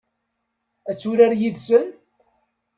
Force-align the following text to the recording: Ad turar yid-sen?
Ad 0.89 0.97
turar 0.99 1.33
yid-sen? 1.39 1.85